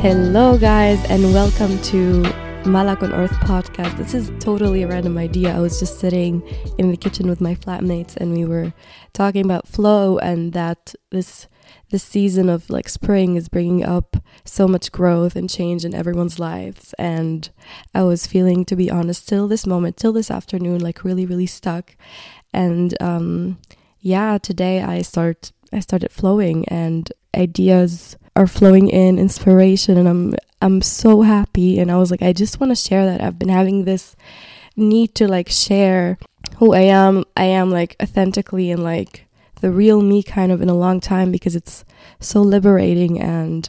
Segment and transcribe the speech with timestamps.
[0.00, 2.22] Hello, guys, and welcome to
[2.64, 3.98] Malak on Earth podcast.
[3.98, 5.54] This is totally a random idea.
[5.54, 6.40] I was just sitting
[6.78, 8.72] in the kitchen with my flatmates, and we were
[9.12, 11.48] talking about flow and that this
[11.90, 14.16] this season of like spring is bringing up
[14.46, 16.94] so much growth and change in everyone's lives.
[16.98, 17.50] And
[17.94, 21.44] I was feeling, to be honest, till this moment, till this afternoon, like really, really
[21.44, 21.94] stuck.
[22.54, 23.58] And um,
[24.00, 30.34] yeah, today I start I started flowing and ideas are flowing in, inspiration, and I'm
[30.62, 31.78] I'm so happy.
[31.78, 33.22] And I was like, I just want to share that.
[33.22, 34.14] I've been having this
[34.76, 36.18] need to like share
[36.58, 37.24] who I am.
[37.36, 39.26] I am like authentically and like
[39.60, 41.84] the real me kind of in a long time because it's
[42.18, 43.68] so liberating and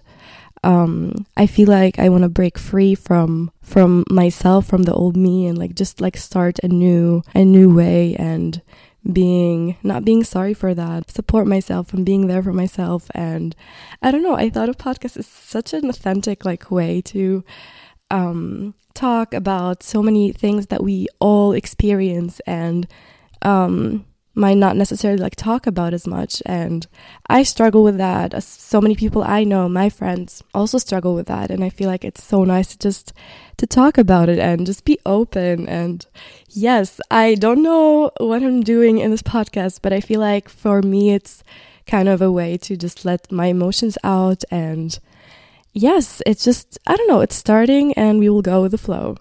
[0.64, 5.18] um, I feel like I want to break free from from myself, from the old
[5.18, 8.62] me, and like just like start a new a new way and
[9.12, 13.10] being not being sorry for that support myself and being there for myself.
[13.16, 13.56] And
[14.02, 17.44] i don't know i thought a podcast is such an authentic like way to
[18.10, 22.88] um talk about so many things that we all experience and
[23.42, 26.88] um might not necessarily like talk about as much and
[27.28, 28.42] i struggle with that.
[28.42, 32.06] So many people i know my friends also struggle with that and i feel like
[32.06, 33.14] it's so nice to just
[33.58, 35.68] to talk about it and just be open.
[35.68, 36.06] And
[36.50, 40.82] yes i don't know what i'm doing in this podcast but i feel like for
[40.82, 41.44] me it's
[41.86, 44.44] kind of a way to just let my emotions out.
[44.50, 44.98] And
[45.74, 49.18] yes it's just i don't know it's starting and we will go with the flow.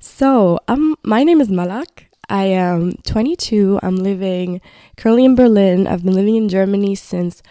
[0.00, 3.80] So um my name is malak I am 22.
[3.82, 4.60] I'm living
[4.96, 5.86] currently in Berlin.
[5.86, 7.42] I've been living in Germany since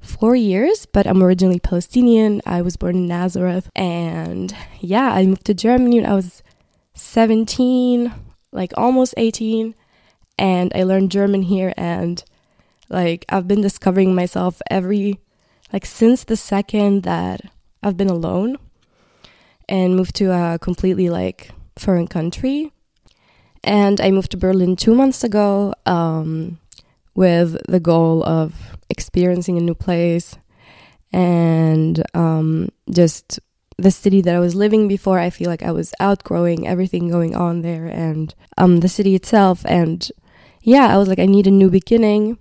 [0.00, 2.42] four years, but I'm originally Palestinian.
[2.44, 3.70] I was born in Nazareth.
[3.74, 6.42] And yeah, I moved to Germany when I was
[6.94, 8.12] 17,
[8.52, 9.74] like almost 18.
[10.38, 11.72] And I learned German here.
[11.76, 12.22] And
[12.90, 15.18] like, I've been discovering myself every,
[15.72, 17.40] like, since the second that
[17.82, 18.58] I've been alone
[19.66, 22.72] and moved to a completely like foreign country
[23.66, 26.60] and I moved to Berlin two months ago um,
[27.16, 28.54] with the goal of
[28.88, 30.38] experiencing a new place
[31.12, 33.40] and um, just
[33.76, 35.18] the city that I was living before.
[35.18, 39.66] I feel like I was outgrowing everything going on there and um, the city itself.
[39.66, 40.08] And
[40.62, 42.38] yeah, I was like, I need a new beginning.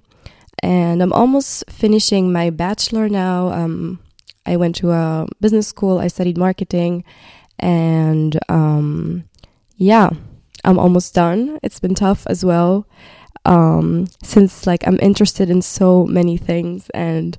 [0.61, 3.51] And I'm almost finishing my bachelor now.
[3.51, 3.99] Um,
[4.45, 7.03] I went to a business school, I studied marketing,
[7.59, 9.23] and um,
[9.75, 10.11] yeah
[10.65, 11.59] I'm almost done.
[11.63, 12.87] It's been tough as well.
[13.45, 17.37] Um, since like I'm interested in so many things and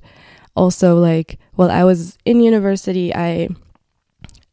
[0.55, 3.49] also like while I was in university I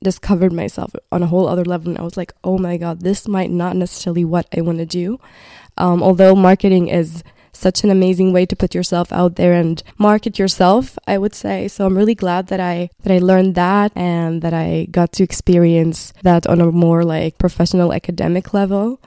[0.03, 3.27] discovered myself on a whole other level and I was like, oh my god, this
[3.29, 5.19] might not necessarily what I want to do.
[5.79, 7.25] Um, although marketing is
[7.56, 11.69] such an amazing way to put yourself out there and market yourself, I would say.
[11.69, 15.25] So I'm really glad that I that I learned that and that I got to
[15.25, 19.00] experience that on a more like professional academic level.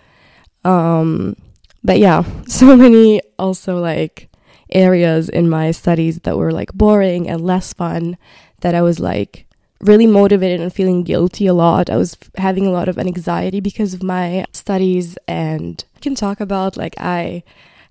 [0.64, 1.36] Um
[1.84, 4.30] but yeah, so many also like
[4.70, 8.18] areas in my studies that were like boring and less fun
[8.62, 9.46] that I was like
[9.80, 11.90] really motivated and feeling guilty a lot.
[11.90, 16.40] I was having a lot of anxiety because of my studies and I can talk
[16.40, 17.44] about like I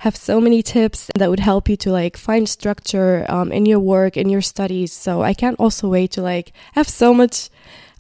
[0.07, 3.81] have so many tips that would help you to like find structure um, in your
[3.81, 4.93] work, in your studies.
[4.93, 7.51] So I can't also wait to like have so much.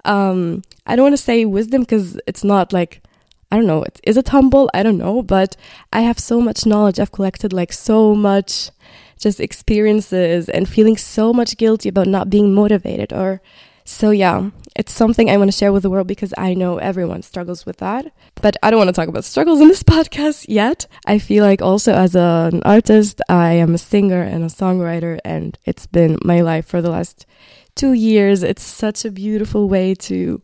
[0.04, 3.02] Um, I don't want to say wisdom because it's not like
[3.50, 3.82] I don't know.
[3.82, 4.70] It, is it humble?
[4.72, 5.56] I don't know, but
[5.92, 7.00] I have so much knowledge.
[7.00, 8.70] I've collected like so much
[9.18, 13.40] just experiences and feeling so much guilty about not being motivated or
[13.88, 17.22] so yeah, it's something I want to share with the world because I know everyone
[17.22, 18.12] struggles with that.
[18.34, 20.88] But I don't want to talk about struggles in this podcast yet.
[21.06, 25.20] I feel like also as a, an artist, I am a singer and a songwriter,
[25.24, 27.26] and it's been my life for the last
[27.76, 28.42] two years.
[28.42, 30.42] It's such a beautiful way to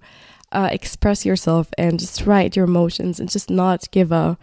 [0.52, 4.38] uh, express yourself and just write your emotions and just not give a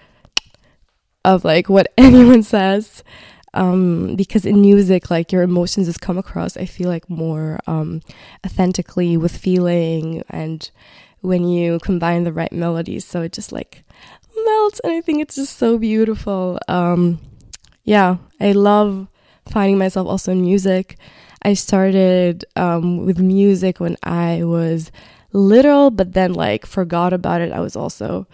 [1.23, 3.03] of like what anyone says
[3.53, 8.01] um, because in music, like your emotions just come across, I feel like more um,
[8.45, 10.69] authentically with feeling and
[11.21, 13.05] when you combine the right melodies.
[13.05, 13.83] So it just like
[14.45, 16.59] melts, and I think it's just so beautiful.
[16.67, 17.19] Um,
[17.83, 19.07] yeah, I love
[19.49, 20.97] finding myself also in music.
[21.41, 24.91] I started um, with music when I was
[25.31, 27.51] little, but then like forgot about it.
[27.51, 28.27] I was also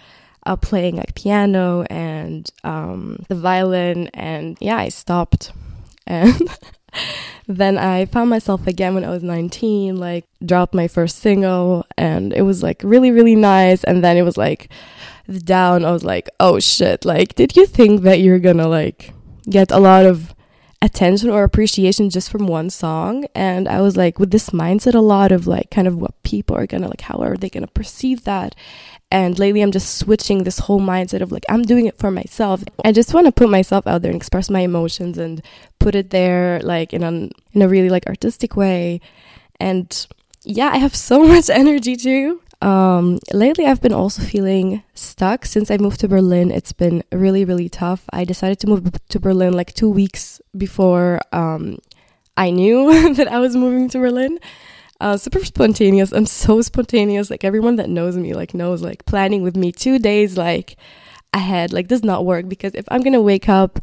[0.46, 5.52] uh, playing like piano and um, the violin, and yeah, I stopped.
[6.08, 11.86] And then I found myself again when I was 19, like dropped my first single,
[11.98, 13.84] and it was like really, really nice.
[13.84, 14.70] And then it was like
[15.44, 15.86] down.
[15.86, 17.06] I was like, oh shit!
[17.06, 19.14] Like, did you think that you're gonna like
[19.50, 20.35] get a lot of
[20.86, 23.26] attention or appreciation just from one song.
[23.34, 26.56] And i was like with this mindset a lot of like kind of what people
[26.56, 28.56] are gonna like how are they gonna perceive that.
[29.12, 32.64] And lately i'm just switching this whole mindset of like i'm doing it for myself.
[32.84, 35.42] I just want to put myself out there and express my emotions and
[35.80, 37.12] put it there like in a
[37.54, 39.02] in a really like artistic way.
[39.60, 40.08] And
[40.46, 45.70] yeah i have so much energy too um, lately, I've been also feeling stuck since
[45.70, 46.52] I moved to Berlin.
[46.52, 48.06] It's been really, really tough.
[48.12, 51.80] I decided to move to Berlin like two weeks before um,
[52.38, 54.40] I knew that I was moving to Berlin.
[55.02, 56.14] Uh, super spontaneous.
[56.14, 57.30] I'm so spontaneous.
[57.30, 60.78] Like everyone that knows me, like knows, like planning with me two days like
[61.34, 61.74] ahead.
[61.74, 63.80] Like does not work because if I'm gonna wake up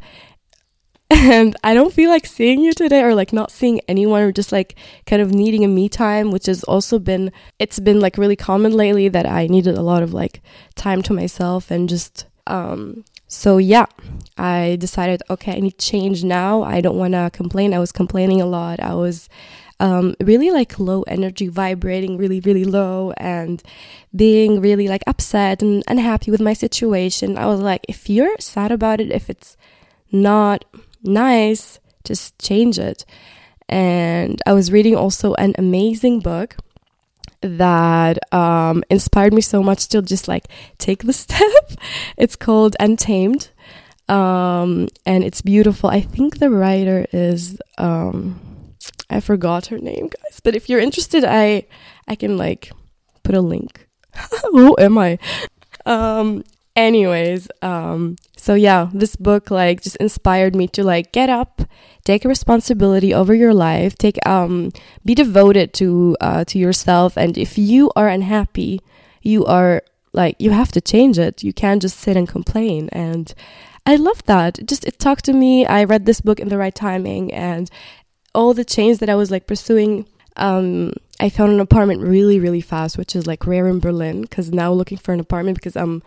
[1.13, 4.51] and I don't feel like seeing you today or like not seeing anyone or just
[4.51, 4.75] like
[5.05, 8.73] kind of needing a me time, which has also been, it's been like really common
[8.73, 10.41] lately that I needed a lot of like
[10.75, 13.85] time to myself and just, um, so yeah,
[14.37, 16.63] I decided, okay, I need change now.
[16.63, 17.73] I don't want to complain.
[17.73, 18.79] I was complaining a lot.
[18.79, 19.29] I was,
[19.79, 23.61] um, really like low energy, vibrating really, really low, and
[24.15, 27.37] being really like upset and unhappy with my situation.
[27.37, 29.57] I was like, if you're sad about it, if it's
[30.11, 30.63] not
[31.03, 33.05] nice, just change it.
[33.69, 36.55] And I was reading also an amazing book
[37.41, 40.45] that um, inspired me so much to just like
[40.77, 41.71] take the step.
[42.17, 43.49] it's called Untamed.
[44.09, 45.89] Um, and it's beautiful.
[45.89, 48.39] I think the writer is um,
[49.09, 50.39] I forgot her name, guys.
[50.43, 51.65] But if you're interested, I
[52.07, 52.71] I can like
[53.23, 53.87] put a link.
[54.51, 55.19] Who am I?
[55.85, 56.43] Um,
[56.75, 61.61] anyways um so yeah this book like just inspired me to like get up
[62.03, 64.71] take responsibility over your life take um
[65.05, 67.17] be devoted to uh to yourself.
[67.17, 68.81] And if you are unhappy
[69.21, 71.43] you are like you have to change it.
[71.43, 72.89] You can't just sit and complain.
[72.91, 73.33] And
[73.85, 74.59] i love that.
[74.65, 75.65] Just it talked to me.
[75.65, 77.33] I read this book in the right timing.
[77.33, 77.69] And
[78.35, 82.61] all the change that i was like pursuing um i found an apartment really really
[82.61, 86.01] fast which is like rare in berlin because now looking for an apartment because i'm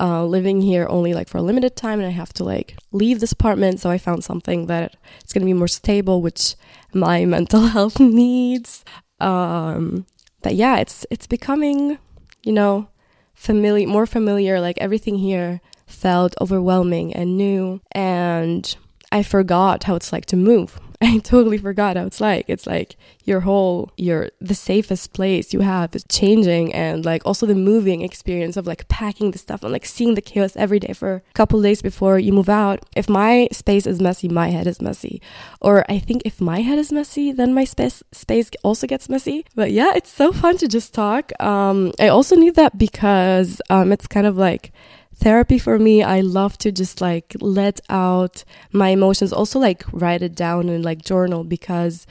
[0.00, 3.20] uh, living here only like for a limited time and I have to like leave
[3.20, 3.80] this apartment.
[3.80, 6.54] So I found something that it's to be more stable, which
[6.92, 8.84] my mental health needs.
[9.20, 10.06] Um,
[10.42, 11.98] but yeah, it's it's becoming,
[12.44, 12.88] you know,
[13.34, 14.60] familiar, more familiar.
[14.60, 18.76] Like everything here felt overwhelming and new, and
[19.10, 20.78] I forgot how it's like to move.
[21.02, 22.46] I totally forgot how it's like.
[22.48, 27.46] It's like your whole, your, the safest place you have is changing and like also
[27.46, 30.92] the moving experience of like packing the stuff and like seeing the chaos every day
[30.92, 32.84] for a couple days before you move out.
[32.96, 35.22] If my space is messy, my head is messy.
[35.60, 39.44] Or I think if my head is messy, then my space, space also gets messy.
[39.54, 41.30] But yeah, it's so fun to just talk.
[41.40, 44.72] Um, I also need that because, um, it's kind of like,
[45.18, 49.32] therapy for me i love to just like let out my emotions.
[49.32, 52.06] Also like write it down and like journal because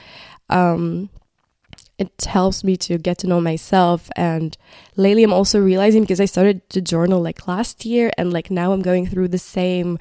[0.50, 1.10] um
[1.98, 4.10] it helps me to get to know myself.
[4.16, 4.56] And
[4.96, 8.72] lately i'm also realizing because i started to journal like last year and like now
[8.74, 9.98] i'm going through the same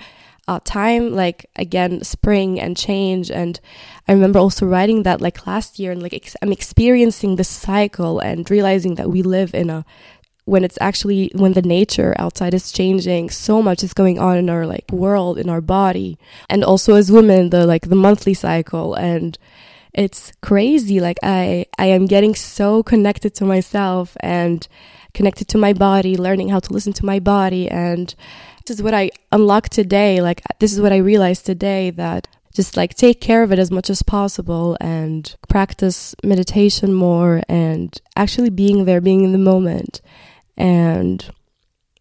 [0.48, 3.30] uh, time like again spring and change.
[3.30, 3.60] And
[4.08, 8.18] i remember also writing that like last year and like ex- i'm experiencing this cycle
[8.20, 9.84] and realizing that we live in a
[10.46, 14.48] when it's actually when the nature outside is changing so much is going on in
[14.48, 16.18] our like world in our body.
[16.48, 18.94] And also as women the like the monthly cycle.
[18.94, 19.36] And
[19.92, 24.68] it's crazy like i i am getting so connected to myself and
[25.14, 27.68] connected to my body learning how to listen to my body.
[27.68, 28.14] And
[28.66, 32.76] this is what i unlocked today like this is what i realized today that just
[32.76, 38.50] like take care of it as much as possible and practice meditation more and actually
[38.50, 40.00] being there being in the moment
[40.56, 41.30] and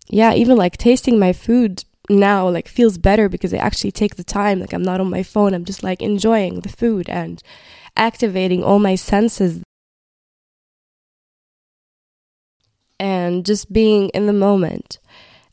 [0.08, 4.24] yeah even like tasting my food now like feels better because I actually take the
[4.24, 7.42] time like I'm not on my phone I'm just like enjoying the food and
[7.98, 9.62] activating all my senses.
[13.00, 15.00] And just being in the moment.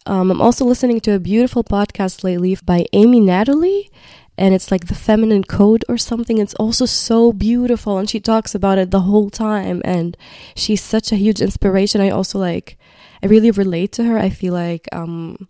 [0.06, 3.90] Um, I'm also listening to a beautiful podcast lately by Amy Natalie
[4.38, 6.38] and it's like the feminine code or something.
[6.38, 9.82] It's also so beautiful, and she talks about it the whole time.
[9.84, 10.16] And
[10.54, 12.00] she's such a huge inspiration.
[12.00, 12.78] I also like,
[13.22, 14.18] I really relate to her.
[14.18, 15.48] I feel like um,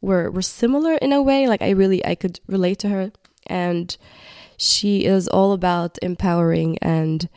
[0.00, 1.48] we're we're similar in a way.
[1.48, 3.12] Like I really I could relate to her,
[3.46, 3.96] and
[4.58, 7.28] she is all about empowering and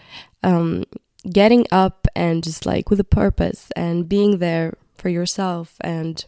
[0.44, 0.84] um,
[1.30, 6.26] getting up and just like with a purpose and being there for yourself and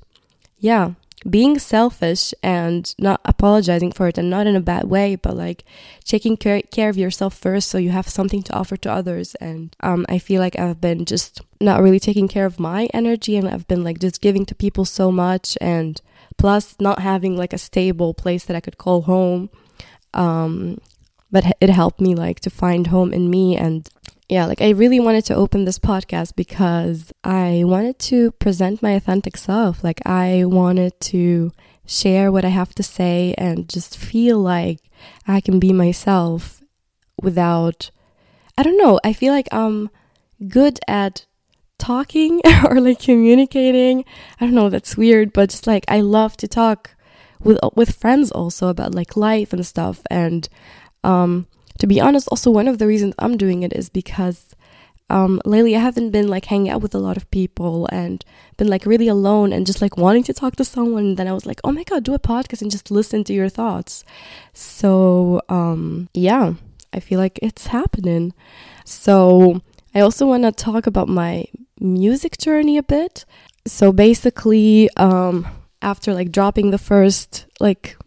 [0.58, 0.92] yeah
[1.30, 5.64] being selfish and not apologizing for it and not in a bad way but like
[6.04, 9.36] taking care, care of yourself first so you have something to offer to others.
[9.36, 13.38] And um, i feel like i've been just not really taking care of my energy
[13.38, 16.02] and i've been like just giving to people so much and
[16.38, 19.50] plus not having like a stable place that i could call home.
[20.14, 20.78] Um,
[21.32, 23.90] but it helped me like to find home in me and
[24.30, 28.92] yeah, like I really wanted to open this podcast because I wanted to present my
[28.92, 29.84] authentic self.
[29.84, 31.52] Like I wanted to
[31.86, 34.80] share what I have to say and just feel like
[35.28, 36.62] I can be myself
[37.22, 37.92] without
[38.58, 39.90] I don't know, I feel like I'm
[40.48, 41.26] good at
[41.80, 44.06] talking or like communicating.
[44.40, 46.92] I don't know, that's weird, but just like I love to talk
[47.42, 50.48] with with friends also about like life and stuff and
[51.04, 51.48] um
[51.80, 54.56] to be honest, also one of the reasons I'm doing it is because
[55.10, 58.24] um, lately I haven't been like hanging out with a lot of people and
[58.58, 61.04] been like really alone and just like wanting to talk to someone.
[61.06, 63.34] And then I was like, oh my god, do a podcast and just listen to
[63.34, 64.04] your thoughts.
[64.54, 66.54] So um, yeah,
[66.94, 68.34] I feel like it's happening.
[68.86, 69.62] So
[69.94, 71.46] I also want to talk about my
[71.80, 73.26] music journey a bit.
[73.66, 75.48] So basically, um,
[75.84, 77.98] after like dropping the first like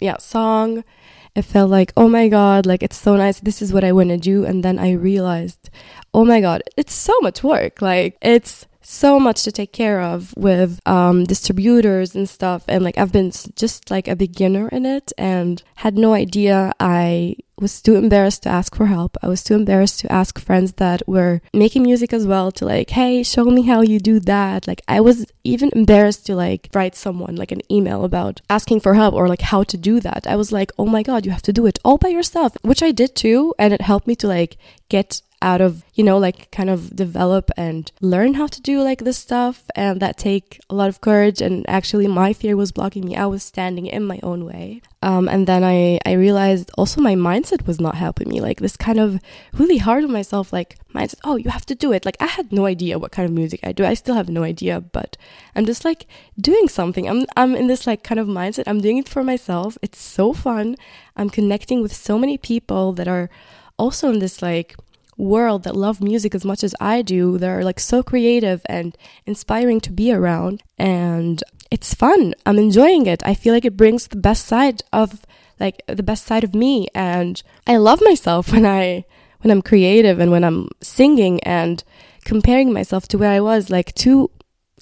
[0.00, 0.84] yeah song
[1.34, 3.40] it felt like, oh my God, like it's so nice.
[3.40, 4.44] This is what I want to do.
[4.44, 5.70] And then I realized,
[6.12, 7.80] oh my God, it's so much work.
[7.80, 12.64] Like it's so much to take care of with um, distributors and stuff.
[12.66, 17.36] And like I've been just like a beginner in it and had no idea I
[17.60, 19.16] was too embarrassed to ask for help.
[19.22, 22.90] I was too embarrassed to ask friends that were making music as well to like,
[22.90, 24.66] hey, show me how you do that.
[24.66, 28.94] Like I was even embarrassed to like write someone like an email about asking for
[28.94, 30.26] help or like how to do that.
[30.26, 32.82] I was like, oh my God, you have to do it all by yourself, which
[32.82, 33.54] I did too.
[33.58, 34.56] And it helped me to like
[34.88, 39.00] get out of you know like kind of develop and learn how to do like
[39.04, 41.40] this stuff and that take a lot of courage.
[41.40, 43.16] And actually my fear was blocking me.
[43.16, 44.82] I was standing in my own way.
[45.02, 48.40] Um, and then i i realized also my mindset was not helping me.
[48.40, 49.20] Like this kind of
[49.54, 52.04] really hard on myself like mindset oh you have to do it.
[52.04, 53.84] Like i had no idea what kind of music i do.
[53.84, 55.16] I still have no idea but
[55.54, 56.06] i'm just like
[56.38, 57.08] doing something.
[57.08, 58.64] I'm i'm in this like kind of mindset.
[58.66, 59.78] I'm doing it for myself.
[59.80, 60.76] It's so fun.
[61.16, 63.30] I'm connecting with so many people that are
[63.78, 64.76] also in this like
[65.20, 67.38] world that love music as much as I do.
[67.38, 68.96] They're like so creative and
[69.26, 70.62] inspiring to be around.
[70.78, 72.34] And it's fun.
[72.46, 73.22] I'm enjoying it.
[73.24, 75.24] I feel like it brings the best side of
[75.60, 76.88] like the best side of me.
[76.94, 79.04] And I love myself when I
[79.42, 81.82] when I'm creative and when I'm singing and
[82.24, 84.30] comparing myself to where I was like two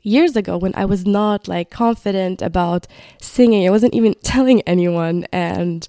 [0.02, 2.86] years ago when I was not like confident about
[3.20, 3.66] singing.
[3.66, 5.86] I wasn't even telling anyone and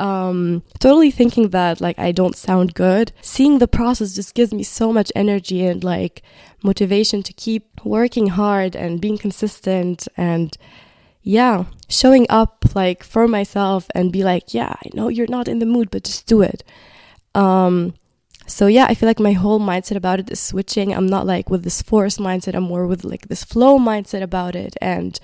[0.00, 3.12] um, totally thinking that like I don't sound good.
[3.20, 6.22] Seeing the process just gives me so much energy and like
[6.62, 10.56] motivation to keep working hard and being consistent and
[11.22, 15.58] yeah, showing up like for myself and be like, yeah, I know you're not in
[15.58, 16.64] the mood, but just do it.
[17.34, 17.94] Um,
[18.46, 20.94] so yeah, I feel like my whole mindset about it is switching.
[20.94, 22.54] I'm not like with this force mindset.
[22.54, 24.76] I'm more with like this flow mindset about it.
[24.80, 25.20] And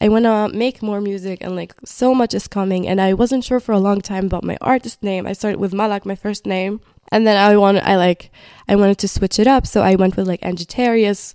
[0.00, 2.88] I want to make more music and like so much is coming.
[2.88, 5.26] And I wasn't sure for a long time about my artist name.
[5.26, 6.80] I started with Malak, my first name.
[7.12, 8.30] And then I wanted, I like,
[8.68, 9.66] I wanted to switch it up.
[9.66, 11.34] So I went with like Angitarius,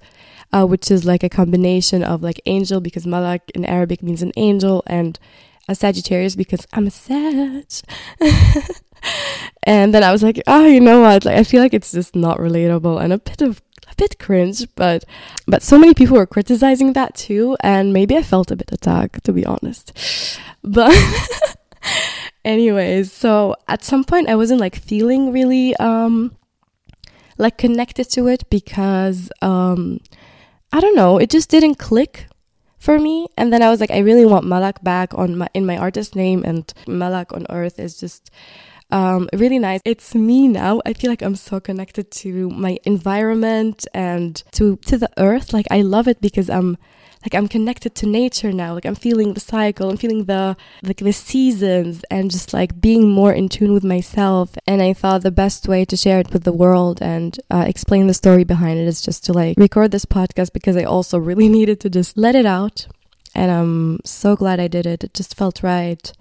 [0.52, 4.32] uh, which is like a combination of like angel because Malak in Arabic means an
[4.38, 5.20] angel and
[5.68, 7.66] a Sagittarius because I'm a Sag.
[9.66, 11.26] and then I was like, oh, you know what?
[11.26, 14.68] Like, I feel like it's just not relatable and a bit of a bit cringe,
[14.76, 15.06] but
[15.48, 19.24] but so many people were criticizing that too, and maybe I felt a bit attacked
[19.26, 19.98] to be honest.
[20.64, 20.96] But
[22.46, 26.36] anyways, so at some point I wasn't like feeling really um
[27.38, 30.00] like connected to it because um
[30.72, 32.28] I don't know, it just didn't click
[32.78, 33.28] for me.
[33.38, 36.16] And then I was like, I really want Malak back on my in my artist
[36.16, 38.30] name, and Malak on Earth is just
[38.92, 39.82] um, really nice.
[39.86, 40.82] It's me now.
[40.86, 45.54] I feel like I'm so connected to my environment and to to the earth.
[45.54, 46.78] Like I love it because I'm
[47.24, 48.76] like I'm connected to nature now.
[48.76, 53.10] Like I'm feeling the cycle, I'm feeling the like the seasons and just like being
[53.10, 54.56] more in tune with myself.
[54.68, 58.06] And I thought the best way to share it with the world and uh, explain
[58.06, 61.50] the story behind it is just to like record this podcast because I also really
[61.58, 62.88] needed to just let it out.
[63.34, 65.04] And I'm so glad I did it.
[65.04, 66.14] It just felt right.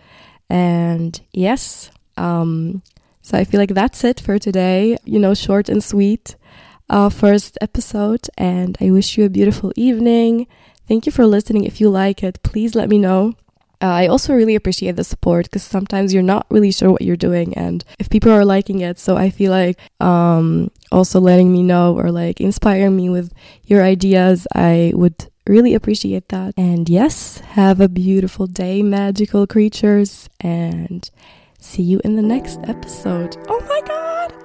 [0.50, 2.83] And yes, um,
[3.23, 4.97] so I feel like that's it for today.
[5.04, 6.37] You know, short and sweet.
[6.90, 10.47] Uh, first episode, and I wish you a beautiful evening.
[10.87, 11.64] Thank you for listening.
[11.64, 13.35] If you like it, please let me know.
[13.80, 17.16] Uh, I also really appreciate the support because sometimes you're not really sure what you're
[17.16, 21.62] doing, and if people are liking it, so I feel like um, also letting me
[21.62, 23.33] know or like inspiring me with
[23.64, 26.54] your ideas, I would really appreciate that.
[26.56, 31.11] And yes, have a beautiful day, magical creatures, and
[31.66, 33.38] See you in the next episode.
[33.49, 34.43] Oh my God!